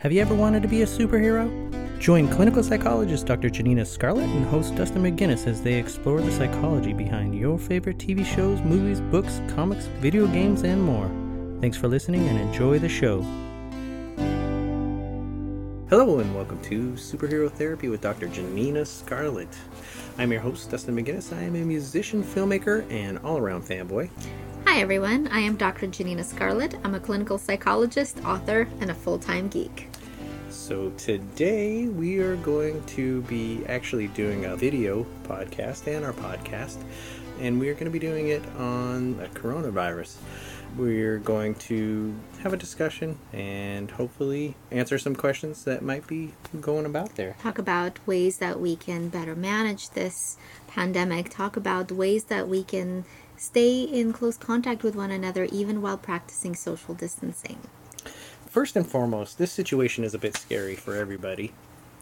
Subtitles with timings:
[0.00, 1.48] Have you ever wanted to be a superhero?
[1.98, 3.48] Join clinical psychologist Dr.
[3.48, 8.22] Janina Scarlet and host Dustin McGinnis as they explore the psychology behind your favorite TV
[8.22, 11.10] shows, movies, books, comics, video games, and more.
[11.62, 13.22] Thanks for listening and enjoy the show.
[15.88, 18.28] Hello and welcome to Superhero Therapy with Dr.
[18.28, 19.48] Janina Scarlet.
[20.18, 21.34] I'm your host, Dustin McGinnis.
[21.34, 24.10] I am a musician, filmmaker, and all around fanboy.
[24.76, 25.28] Hi, everyone.
[25.28, 25.86] I am Dr.
[25.86, 26.74] Janina Scarlet.
[26.84, 29.88] I'm a clinical psychologist, author, and a full time geek.
[30.50, 36.76] So, today we are going to be actually doing a video podcast and our podcast,
[37.40, 40.18] and we are going to be doing it on the coronavirus
[40.76, 46.84] we're going to have a discussion and hopefully answer some questions that might be going
[46.84, 47.36] about there.
[47.40, 52.62] Talk about ways that we can better manage this pandemic, talk about ways that we
[52.62, 53.04] can
[53.36, 57.58] stay in close contact with one another even while practicing social distancing.
[58.46, 61.52] First and foremost, this situation is a bit scary for everybody.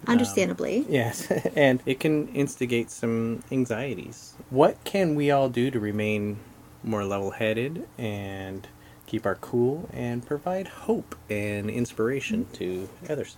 [0.07, 0.81] Understandably.
[0.81, 4.35] Um, yes, and it can instigate some anxieties.
[4.51, 6.39] What can we all do to remain
[6.85, 8.69] more level headed and
[9.07, 13.37] keep our cool and provide hope and inspiration to others.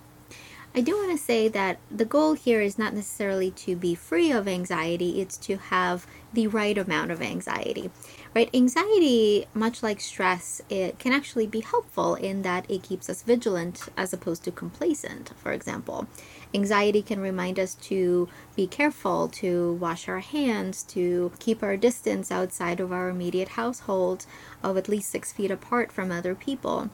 [0.79, 4.31] I do want to say that the goal here is not necessarily to be free
[4.31, 7.91] of anxiety, it's to have the right amount of anxiety.
[8.35, 8.51] Right?
[8.53, 13.89] Anxiety, much like stress, it can actually be helpful in that it keeps us vigilant
[13.97, 16.09] as opposed to complacent, for example.
[16.53, 22.31] Anxiety can remind us to be careful, to wash our hands, to keep our distance
[22.31, 24.27] outside of our immediate household
[24.63, 26.91] of at least six feet apart from other people.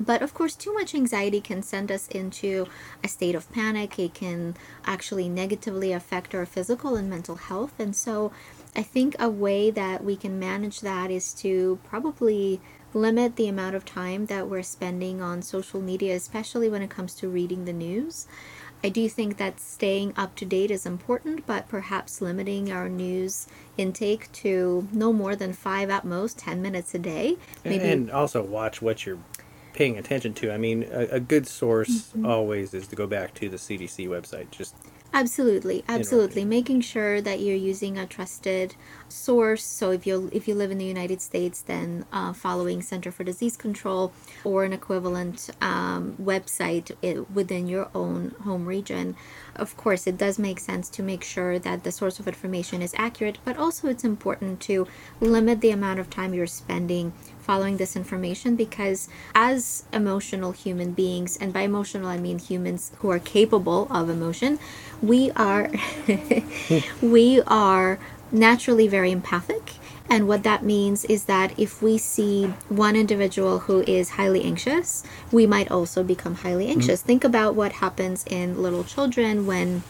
[0.00, 2.66] But of course, too much anxiety can send us into
[3.02, 3.98] a state of panic.
[3.98, 7.72] It can actually negatively affect our physical and mental health.
[7.78, 8.32] And so,
[8.76, 12.60] I think a way that we can manage that is to probably
[12.94, 17.14] limit the amount of time that we're spending on social media, especially when it comes
[17.16, 18.26] to reading the news.
[18.82, 23.48] I do think that staying up to date is important, but perhaps limiting our news
[23.76, 27.36] intake to no more than five at most, 10 minutes a day.
[27.64, 27.84] Maybe.
[27.84, 29.18] And also watch what you're
[29.78, 30.52] paying attention to.
[30.52, 32.26] I mean, a, a good source mm-hmm.
[32.26, 34.50] always is to go back to the CDC website.
[34.50, 34.74] Just
[35.14, 36.44] Absolutely, absolutely.
[36.44, 38.74] Making sure that you're using a trusted
[39.08, 39.64] source.
[39.64, 43.24] So if you if you live in the United States, then uh, following Center for
[43.24, 44.12] Disease Control
[44.44, 46.94] or an equivalent um, website
[47.32, 49.16] within your own home region.
[49.56, 52.94] Of course, it does make sense to make sure that the source of information is
[52.98, 54.86] accurate, but also it's important to
[55.20, 57.14] limit the amount of time you're spending
[57.48, 63.08] following this information because as emotional human beings and by emotional I mean humans who
[63.10, 64.58] are capable of emotion
[65.00, 65.70] we are
[67.00, 67.98] we are
[68.30, 69.76] naturally very empathic
[70.10, 75.04] and what that means is that if we see one individual who is highly anxious,
[75.30, 77.00] we might also become highly anxious.
[77.00, 77.06] Mm-hmm.
[77.06, 79.82] Think about what happens in little children when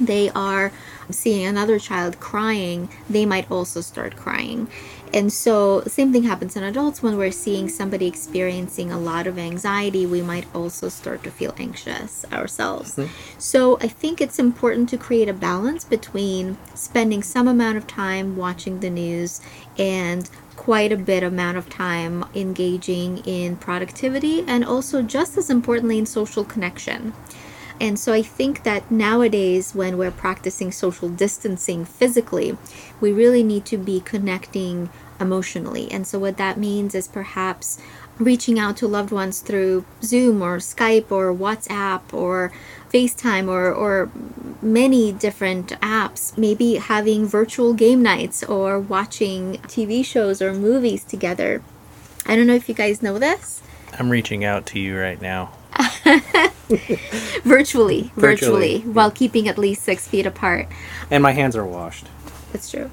[0.00, 0.72] they are
[1.10, 4.68] seeing another child crying, they might also start crying.
[5.12, 9.38] And so, same thing happens in adults when we're seeing somebody experiencing a lot of
[9.38, 12.96] anxiety, we might also start to feel anxious ourselves.
[12.96, 13.12] Mm-hmm.
[13.38, 18.36] So, I think it's important to create a balance between spending some amount of time
[18.36, 19.40] watching the news
[19.76, 25.98] and quite a bit amount of time engaging in productivity and also just as importantly
[25.98, 27.14] in social connection.
[27.80, 32.58] And so I think that nowadays, when we're practicing social distancing physically,
[33.00, 35.90] we really need to be connecting emotionally.
[35.90, 37.78] And so, what that means is perhaps
[38.18, 42.52] reaching out to loved ones through Zoom or Skype or WhatsApp or
[42.92, 44.10] FaceTime or, or
[44.60, 51.62] many different apps, maybe having virtual game nights or watching TV shows or movies together.
[52.26, 53.62] I don't know if you guys know this.
[53.98, 55.52] I'm reaching out to you right now.
[57.42, 60.68] virtually, virtually, virtually, while keeping at least six feet apart.
[61.10, 62.06] And my hands are washed.
[62.52, 62.90] That's true.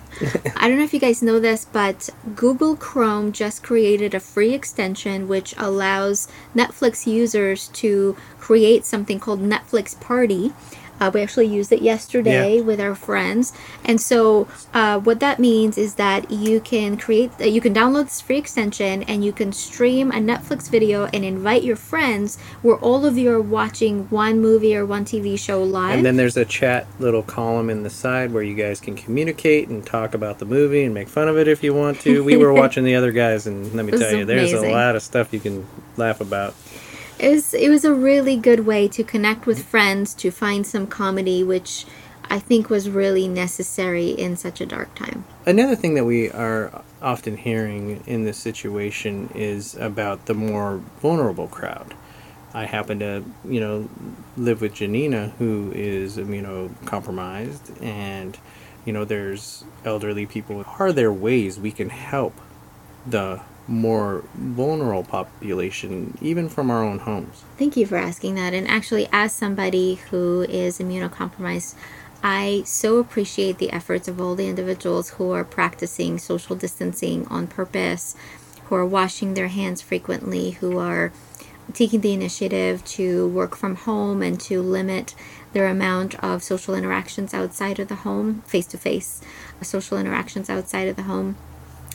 [0.56, 4.54] I don't know if you guys know this, but Google Chrome just created a free
[4.54, 10.54] extension which allows Netflix users to create something called Netflix Party.
[11.00, 12.62] Uh, we actually used it yesterday Yeah.
[12.64, 13.54] with our friends,
[13.86, 18.06] and so uh, what that means is that you can create, uh, you can download
[18.06, 22.78] this free extension, and you can stream a Netflix video and invite your friends, where
[22.78, 25.96] all of you are watching one movie or one TV show live.
[25.96, 29.68] And then there's a chat little column in the side where you guys can communicate
[29.70, 32.24] and talk about the movie and make fun of it if you want to.
[32.24, 34.70] We were watching the other guys, and let me tell you, there's amazing.
[34.70, 35.66] a lot of stuff you can
[35.96, 36.54] laugh about.
[37.20, 40.86] It was it was a really good way to connect with friends to find some
[40.88, 41.86] comedy, which
[42.30, 45.26] I think was really necessary in such a dark time.
[45.46, 51.48] Another thing that we are often hearing in this situation is about the more vulnerable
[51.48, 51.94] crowd.
[52.54, 53.90] I happen to, you know,
[54.36, 58.38] live with Janina, who is immunocompromised, and,
[58.86, 60.66] you know, there's elderly people.
[60.80, 62.34] Are there ways we can help
[63.06, 67.44] the more vulnerable population, even from our own homes?
[67.58, 68.54] Thank you for asking that.
[68.54, 71.76] And actually, as somebody who is immunocompromised,
[72.24, 77.48] I so appreciate the efforts of all the individuals who are practicing social distancing on
[77.48, 78.16] purpose,
[78.66, 81.12] who are washing their hands frequently, who are
[81.74, 85.14] taking the initiative to work from home and to limit
[85.54, 89.22] their amount of social interactions outside of the home, face to face
[89.62, 91.36] social interactions outside of the home.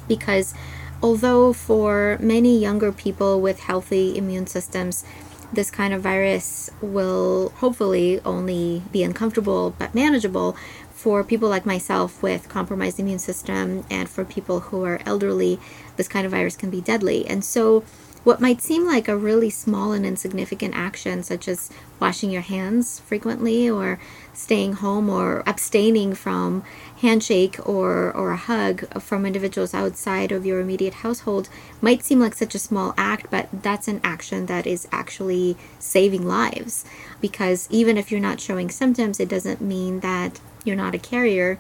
[0.07, 0.55] Because
[1.03, 5.05] although for many younger people with healthy immune systems,
[5.53, 10.57] this kind of virus will hopefully only be uncomfortable but manageable
[10.93, 15.59] for people like myself with compromised immune system and for people who are elderly
[15.97, 17.27] this kind of virus can be deadly.
[17.27, 17.85] And so
[18.25, 23.01] what might seem like a really small and insignificant action such as washing your hands
[23.01, 23.99] frequently or
[24.33, 26.63] staying home or abstaining from
[27.03, 31.49] handshake or, or a hug from individuals outside of your immediate household
[31.81, 36.27] might seem like such a small act, but that's an action that is actually saving
[36.27, 36.85] lives.
[37.21, 41.59] Because even if you're not showing symptoms, it doesn't mean that you're not a carrier.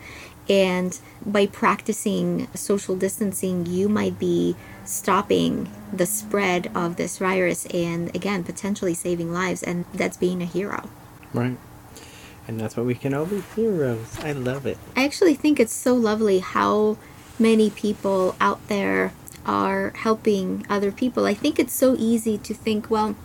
[0.48, 8.14] And by practicing social distancing, you might be stopping the spread of this virus and,
[8.14, 9.62] again, potentially saving lives.
[9.62, 10.88] And that's being a hero.
[11.34, 11.56] Right.
[12.48, 14.18] And that's what we can all be heroes.
[14.20, 14.78] I love it.
[14.96, 16.98] I actually think it's so lovely how
[17.38, 19.12] many people out there
[19.46, 21.26] are helping other people.
[21.26, 23.16] I think it's so easy to think, well,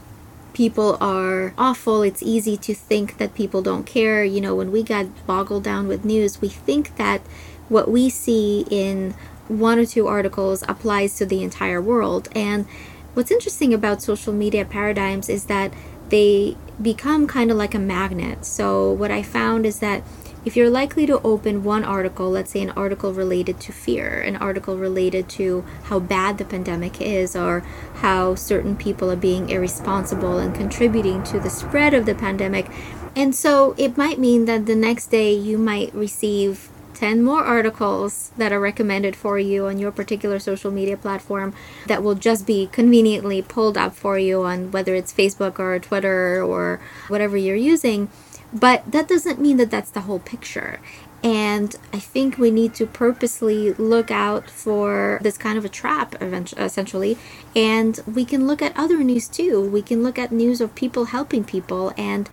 [0.53, 2.01] people are awful.
[2.01, 4.23] It's easy to think that people don't care.
[4.23, 7.21] You know, when we got boggled down with news, we think that
[7.69, 9.13] what we see in
[9.47, 12.27] one or two articles applies to the entire world.
[12.33, 12.65] And
[13.13, 15.73] what's interesting about social media paradigms is that
[16.09, 18.45] they become kind of like a magnet.
[18.45, 20.03] So, what I found is that
[20.45, 24.37] if you're likely to open one article, let's say an article related to fear, an
[24.37, 27.61] article related to how bad the pandemic is, or
[27.95, 32.69] how certain people are being irresponsible and contributing to the spread of the pandemic,
[33.15, 38.31] and so it might mean that the next day you might receive 10 more articles
[38.37, 41.53] that are recommended for you on your particular social media platform
[41.85, 46.43] that will just be conveniently pulled up for you on whether it's Facebook or Twitter
[46.43, 48.09] or whatever you're using.
[48.51, 50.79] But that doesn't mean that that's the whole picture.
[51.23, 56.15] And I think we need to purposely look out for this kind of a trap,
[56.21, 57.15] essentially.
[57.55, 59.61] And we can look at other news too.
[59.61, 62.27] We can look at news of people helping people and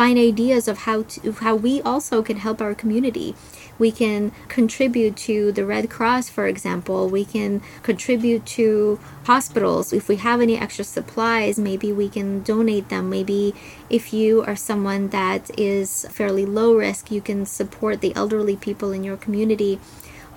[0.00, 3.34] find ideas of how to how we also can help our community.
[3.78, 7.10] We can contribute to the Red Cross, for example.
[7.10, 9.92] We can contribute to hospitals.
[9.92, 13.10] If we have any extra supplies, maybe we can donate them.
[13.10, 13.54] Maybe
[13.90, 18.92] if you are someone that is fairly low risk, you can support the elderly people
[18.92, 19.80] in your community.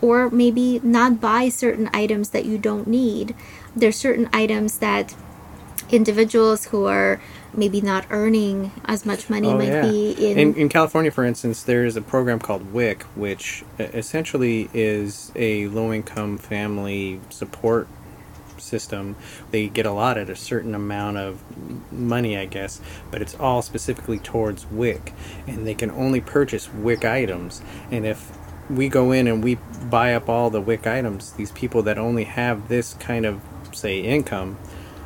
[0.02, 3.34] Or maybe not buy certain items that you don't need.
[3.74, 5.16] There's certain items that
[5.94, 7.22] individuals who are
[7.54, 9.82] maybe not earning as much money Oh, might yeah.
[9.84, 13.84] be in, in in California, for instance, there is a program called WIC, which uh,
[13.84, 17.88] essentially is a low-income family support
[18.58, 19.16] system.
[19.52, 21.42] They get allotted a certain amount of
[21.92, 22.82] money, I guess,
[23.12, 25.14] but it's all specifically towards WIC,
[25.48, 27.62] and they can only purchase WIC items.
[27.92, 28.36] And if
[28.70, 29.56] we go in and we
[29.90, 33.42] buy up all the WIC items, these people that only have this kind of
[33.74, 34.58] say income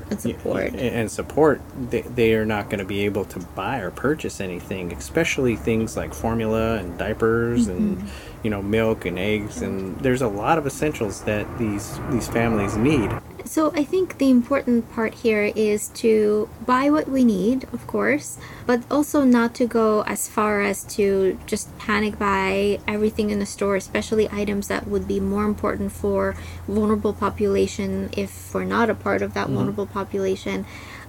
[0.09, 0.73] and support.
[0.75, 4.93] and support they, they are not going to be able to buy or purchase anything
[4.93, 8.07] especially things like formula and diapers and mm-hmm.
[8.43, 12.75] you know milk and eggs and there's a lot of essentials that these these families
[12.77, 13.11] need
[13.47, 18.37] So I think the important part here is to buy what we need, of course,
[18.65, 23.45] but also not to go as far as to just panic buy everything in the
[23.45, 26.35] store, especially items that would be more important for
[26.67, 29.55] vulnerable population if we're not a part of that mm-hmm.
[29.55, 30.65] vulnerable population,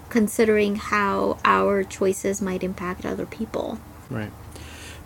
[0.09, 3.81] considering how our choices might impact other people.
[4.09, 4.33] right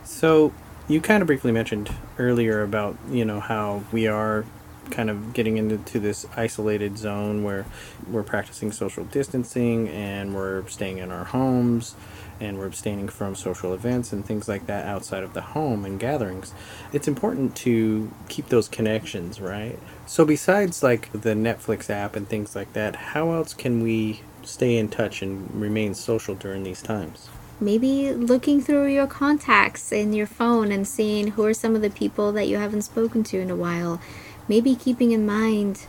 [0.05, 0.53] So
[0.87, 4.45] you kind of briefly mentioned earlier about you know how we are
[4.91, 7.65] kind of getting into this isolated zone where
[8.11, 11.95] we're practicing social distancing and we're staying in our homes
[12.41, 16.01] and we're abstaining from social events and things like that outside of the home and
[16.01, 16.53] gatherings.
[16.93, 19.79] It's important to keep those connections, right?
[20.07, 24.77] So besides like the Netflix app and things like that, how else can we stay
[24.77, 27.29] in touch and remain social during these times?
[27.63, 31.91] maybe looking through your contacts in your phone and seeing who are some of the
[31.91, 34.01] people that you haven't spoken to in a while.
[34.49, 35.87] Maybe keeping in mind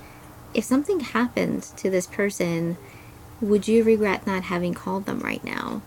[0.53, 2.77] if something happened to this person,
[3.41, 5.81] would you regret not having called them right now?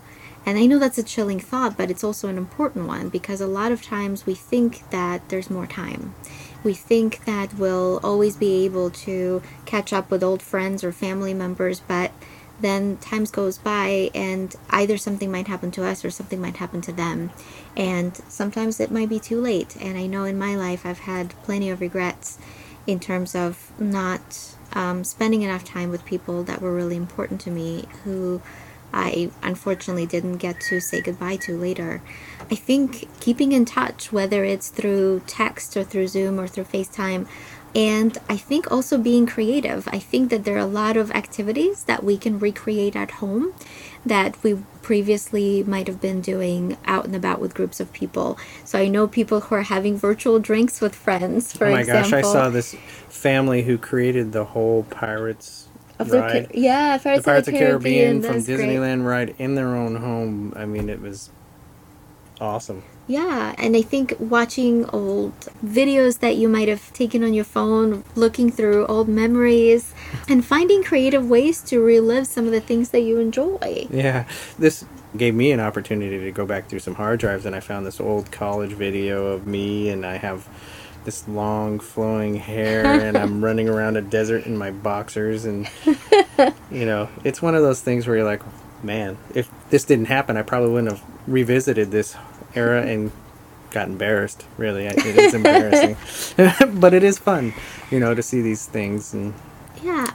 [0.44, 3.48] And I know that's a chilling thought, but it's also an important one because a
[3.48, 6.14] lot of times we think that there's more time.
[6.62, 11.34] We think that we'll always be able to catch up with old friends or family
[11.34, 12.12] members, but
[12.60, 16.80] then times goes by and either something might happen to us or something might happen
[16.80, 17.30] to them
[17.76, 21.30] and sometimes it might be too late and i know in my life i've had
[21.42, 22.38] plenty of regrets
[22.86, 27.50] in terms of not um, spending enough time with people that were really important to
[27.50, 28.40] me who
[28.92, 32.02] I unfortunately didn't get to say goodbye to later.
[32.50, 37.26] I think keeping in touch, whether it's through text or through Zoom or through FaceTime,
[37.76, 39.86] and I think also being creative.
[39.92, 43.52] I think that there are a lot of activities that we can recreate at home
[44.06, 48.38] that we previously might have been doing out and about with groups of people.
[48.64, 52.10] So I know people who are having virtual drinks with friends, for oh my example.
[52.12, 52.74] gosh, I saw this
[53.08, 55.68] family who created the whole Pirates
[55.98, 56.50] of the, ride.
[56.54, 60.54] yeah, Pirates, the Pirates of the Caribbean, Caribbean, from Disneyland ride in their own home.
[60.56, 61.30] I mean, it was
[62.40, 62.82] awesome.
[63.08, 65.32] Yeah, and I think watching old
[65.64, 69.94] videos that you might have taken on your phone, looking through old memories,
[70.28, 73.86] and finding creative ways to relive some of the things that you enjoy.
[73.90, 74.26] Yeah,
[74.58, 74.84] this
[75.16, 78.00] gave me an opportunity to go back through some hard drives, and I found this
[78.00, 80.48] old college video of me, and I have
[81.04, 85.70] this long flowing hair and I'm running around a desert in my boxers and
[86.68, 88.42] you know, it's one of those things where you're like,
[88.82, 92.16] man, if this didn't happen, I probably wouldn't have revisited this
[92.56, 93.12] era and
[93.70, 94.46] got embarrassed.
[94.56, 95.96] Really, it is embarrassing,
[96.80, 97.52] but it is fun,
[97.90, 99.34] you know, to see these things and
[99.82, 100.06] yeah,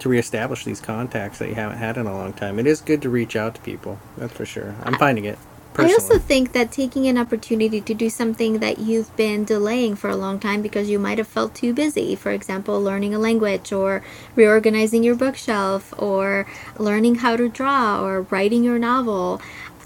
[0.00, 2.58] to reestablish these contacts that you haven't had in a long time.
[2.58, 3.98] It is good to reach out to people.
[4.16, 4.74] That's for sure.
[4.82, 5.38] I'm finding it.
[5.72, 5.92] Personally.
[5.92, 10.10] I also think that taking an opportunity to do something that you've been delaying for
[10.10, 13.72] a long time because you might have felt too busy, for example, learning a language
[13.72, 14.02] or
[14.34, 19.40] reorganizing your bookshelf or learning how to draw or writing your novel.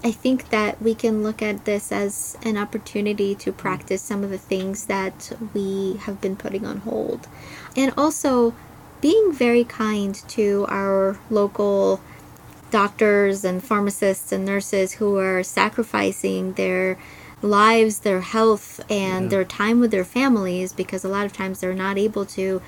[0.05, 3.57] I think that we can look at this as an opportunity to mm.
[3.57, 7.27] practice some of the things that we have been putting on hold.
[7.75, 8.55] And also
[9.01, 12.01] being very kind to our local
[12.71, 16.99] doctors and pharmacists and nurses who are sacrificing their
[17.41, 19.29] lives, their health, and yeah.
[19.29, 22.61] their time with their families because a lot of times they're not able to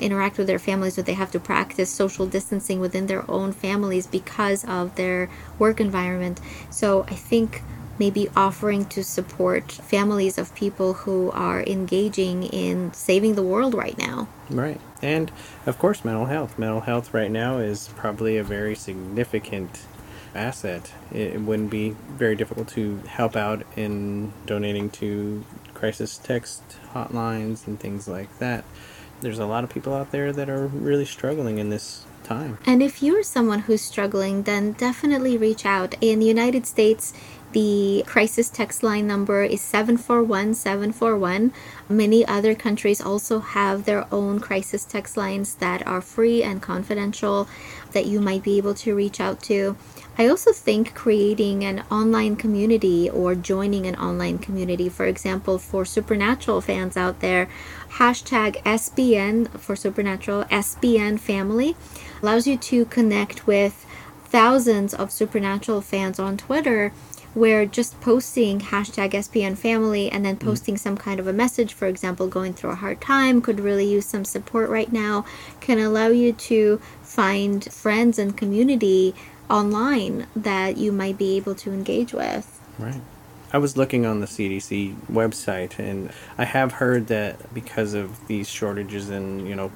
[0.00, 4.06] interact with their families, but they have to practice social distancing within their own families
[4.06, 6.40] because of their work environment.
[6.70, 7.62] So I think
[7.98, 13.96] maybe offering to support families of people who are engaging in saving the world right
[13.96, 14.28] now.
[14.50, 14.80] Right.
[15.00, 15.30] And
[15.66, 16.58] of course, mental health.
[16.58, 19.82] Mental health right now is probably a very significant
[20.34, 20.92] asset.
[21.12, 27.78] It wouldn't be very difficult to help out in donating to crisis text hotlines and
[27.78, 28.64] things like that
[29.24, 32.58] there's a lot of people out there that are really struggling in this time.
[32.66, 35.94] And if you're someone who's struggling, then definitely reach out.
[36.00, 37.12] In the United States,
[37.52, 41.52] the crisis text line number is 741 741.
[41.88, 47.48] Many other countries also have their own crisis text lines that are free and confidential
[47.92, 49.76] that you might be able to reach out to.
[50.16, 55.84] I also think creating an online community or joining an online community, for example, for
[55.84, 57.48] Supernatural fans out there,
[57.94, 61.74] hashtag SPN for Supernatural, SPN family,
[62.22, 63.84] allows you to connect with
[64.26, 66.92] thousands of Supernatural fans on Twitter
[67.34, 70.44] where just posting hashtag SPN family and then mm.
[70.44, 73.84] posting some kind of a message, for example, going through a hard time, could really
[73.84, 75.24] use some support right now,
[75.60, 79.14] can allow you to find friends and community
[79.50, 82.60] online that you might be able to engage with.
[82.78, 83.00] Right.
[83.52, 88.48] I was looking on the CDC website, and I have heard that because of these
[88.48, 89.70] shortages and you know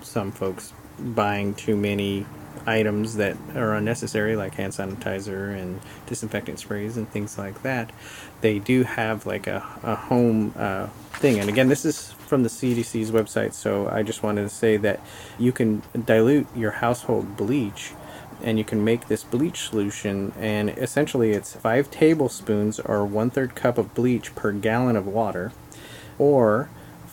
[0.00, 2.24] some folks buying too many
[2.66, 7.90] items that are unnecessary, like hand sanitizer and disinfectant sprays and things like that,
[8.40, 11.38] they do have like a, a home uh, thing.
[11.38, 15.00] And again, this is from the CDC's website, so I just wanted to say that
[15.38, 17.92] you can dilute your household bleach
[18.42, 23.54] and you can make this bleach solution and essentially it's five tablespoons or one third
[23.54, 25.52] cup of bleach per gallon of water
[26.18, 26.68] or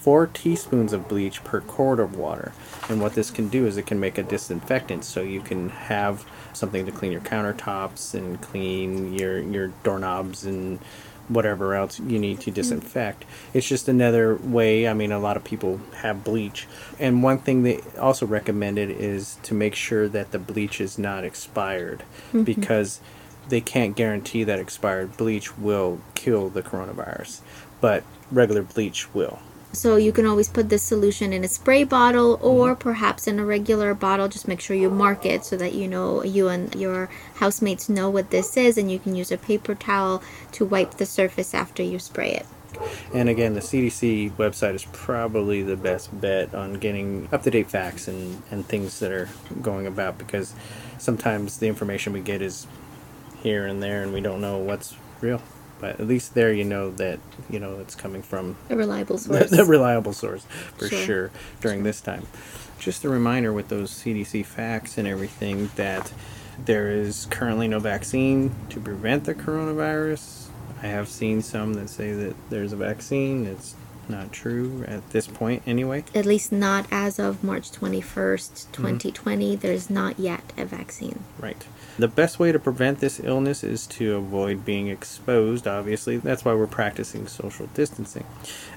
[0.07, 2.53] four teaspoons of bleach per quart of water.
[2.87, 6.25] And what this can do is it can make a disinfectant so you can have
[6.53, 10.79] something to clean your countertops and clean your your doorknobs and
[11.27, 13.25] whatever else you need to disinfect.
[13.53, 14.87] It's just another way.
[14.87, 16.67] I mean, a lot of people have bleach.
[16.99, 21.23] And one thing they also recommended is to make sure that the bleach is not
[21.23, 22.43] expired Mm-hmm.
[22.43, 22.99] because
[23.49, 27.39] they can't guarantee that expired bleach will kill the coronavirus,
[27.79, 29.39] but regular bleach will.
[29.73, 32.81] So you can always put this solution in a spray bottle or mm-hmm.
[32.81, 34.27] perhaps in a regular bottle.
[34.27, 38.09] Just make sure you mark it so that you know you and your housemates know
[38.09, 41.83] what this is, and you can use a paper towel to wipe the surface after
[41.83, 42.45] you spray it.
[43.13, 47.69] And again, the CDC website is probably the best bet on getting up to date
[47.69, 49.29] facts and, and things that are
[49.61, 50.53] going about because
[50.97, 52.67] sometimes the information we get is
[53.41, 55.41] here and there and we don't know what's real.
[55.79, 57.19] But at least there you know that
[57.49, 59.49] you know it's coming from A reliable source.
[59.49, 60.45] the reliable source
[60.77, 60.99] for Sure.
[61.05, 61.31] sure
[61.61, 62.25] during this time.
[62.79, 66.11] Just a reminder with those CDC facts and everything that
[66.65, 70.47] there is currently no vaccine to prevent the coronavirus.
[70.81, 73.45] I have seen some that say that there's a vaccine.
[73.45, 73.75] It's
[74.09, 76.03] not true at this point, anyway.
[76.15, 79.51] At least not as of March 21st, 2020.
[79.53, 79.59] Mm-hmm.
[79.59, 81.23] There's not yet a vaccine.
[81.39, 81.65] Right.
[81.99, 86.17] The best way to prevent this illness is to avoid being exposed, obviously.
[86.17, 88.23] That's why we're practicing social distancing.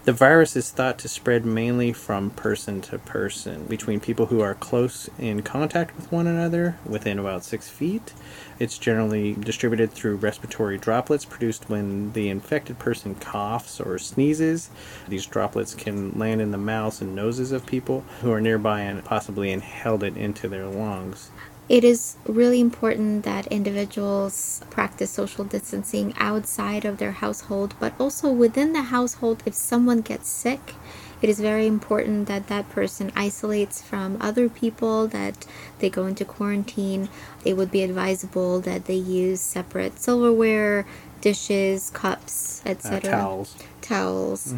[0.04, 4.54] The virus is thought to spread mainly from person to person, between people who are
[4.54, 8.14] close in contact with one another, within about six feet.
[8.58, 14.70] It's generally distributed through respiratory droplets produced when the infected person coughs or sneezes.
[15.08, 19.04] These droplets can land in the mouths and noses of people who are nearby and
[19.04, 21.30] possibly inhaled it into their lungs.
[21.70, 28.28] It is really important that individuals practice social distancing outside of their household, but also
[28.28, 29.44] within the household.
[29.46, 30.74] If someone gets sick,
[31.22, 35.46] it is very important that that person isolates from other people, that
[35.78, 37.08] they go into quarantine.
[37.44, 40.84] It would be advisable that they use separate silverware,
[41.20, 43.12] dishes, cups, Uh, etc.
[43.12, 43.54] towels.
[43.80, 44.54] Towels.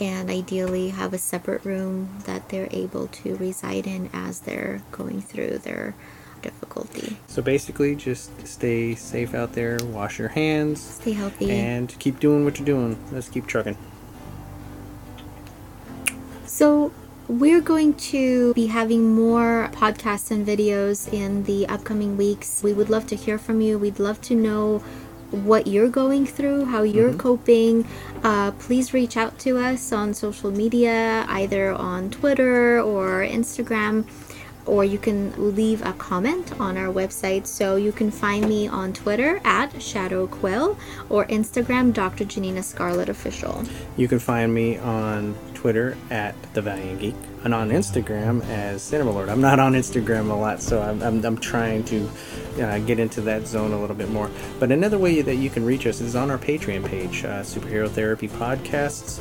[0.00, 5.22] And ideally, have a separate room that they're able to reside in as they're going
[5.22, 5.94] through their
[6.42, 7.16] difficulty.
[7.26, 11.50] So basically, just stay safe out there, wash your hands, Stay healthy.
[11.50, 12.98] and keep doing what you're doing.
[13.12, 13.76] Let's keep trucking.
[16.44, 16.92] So,
[17.28, 22.62] we're going to be having more podcasts and videos in the upcoming weeks.
[22.62, 23.78] We would love to hear from you.
[23.78, 24.78] We'd love to know
[25.32, 27.84] what you're going through, how you're coping.
[28.22, 34.06] Uh, please reach out to us on social media, either on Twitter or Instagram.
[34.66, 37.46] Or you can leave a comment on our website.
[37.46, 40.76] So you can find me on Twitter at Shadow Quill
[41.08, 42.24] or Instagram Dr.
[42.24, 43.64] Janina Scarlet Official.
[43.96, 49.10] You can find me on Twitter at The Valiant Geek and on Instagram as Cinema
[49.10, 49.28] Lord.
[49.28, 52.08] I'm not on Instagram a lot, so I'm, I'm, I'm trying to
[52.60, 54.30] uh, get into that zone a little bit more.
[54.58, 57.88] But another way that you can reach us is on our Patreon page, uh, Superhero
[57.88, 59.18] Therapy Podcasts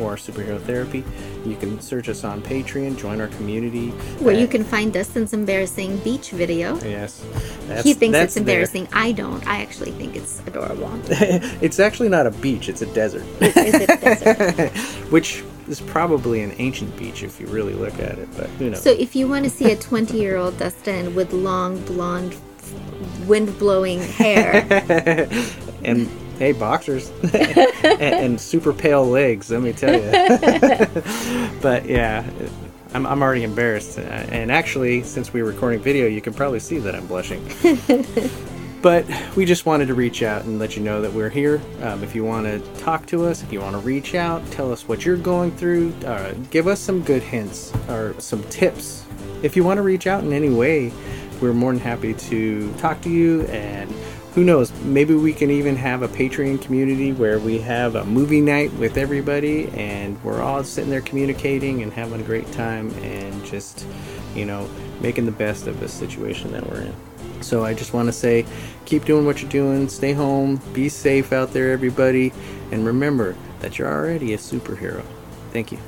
[0.00, 1.04] or Superhero Therapy.
[1.46, 3.88] You can search us on Patreon, join our community.
[4.20, 6.76] Where you Uh, can find Dustin's embarrassing beach video.
[6.82, 7.24] Yes.
[7.68, 8.60] That's, he thinks that's it's there.
[8.60, 8.88] embarrassing.
[8.92, 9.46] I don't.
[9.46, 10.90] I actually think it's adorable.
[11.10, 13.22] it's actually not a beach, it's a desert.
[13.40, 14.70] Is it desert?
[15.12, 18.82] Which is probably an ancient beach if you really look at it, but who knows?
[18.82, 22.36] So if you want to see a 20 year old Dustin with long blonde
[23.26, 24.66] wind blowing hair,
[25.84, 30.10] and hey, boxers and, and super pale legs, let me tell you.
[31.60, 32.28] but yeah,
[32.94, 33.98] I'm, I'm already embarrassed.
[33.98, 37.44] Uh, And actually, since we're recording video, you can probably see that I'm blushing.
[38.80, 41.60] But we just wanted to reach out and let you know that we're here.
[41.82, 44.70] Um, if you want to talk to us, if you want to reach out, tell
[44.70, 49.04] us what you're going through, uh, give us some good hints or some tips.
[49.42, 50.92] If you want to reach out in any way,
[51.40, 53.42] we're more than happy to talk to you.
[53.46, 53.90] And
[54.34, 58.40] who knows, maybe we can even have a Patreon community where we have a movie
[58.40, 63.44] night with everybody and we're all sitting there communicating and having a great time and
[63.44, 63.84] just,
[64.36, 64.68] you know,
[65.00, 66.94] making the best of the situation that we're in.
[67.40, 68.44] So I just want to say,
[68.84, 72.32] keep doing what you're doing, stay home, be safe out there, everybody,
[72.70, 75.04] and remember that you're already a superhero.
[75.52, 75.78] Thank you.